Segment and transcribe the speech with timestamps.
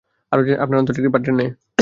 [0.31, 1.51] আরো জেনে রাখুন, আপনার অন্তরটি একটি পাত্রের ন্যায়।